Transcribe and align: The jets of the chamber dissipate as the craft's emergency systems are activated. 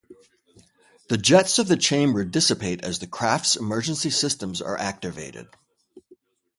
The 1.09 1.17
jets 1.19 1.59
of 1.59 1.67
the 1.67 1.77
chamber 1.77 2.25
dissipate 2.25 2.83
as 2.83 2.97
the 2.97 3.05
craft's 3.05 3.55
emergency 3.55 4.09
systems 4.09 4.59
are 4.59 4.75
activated. 4.79 5.47